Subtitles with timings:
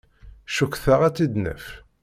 [0.55, 1.65] Cukkteɣ ad tt-id-naf.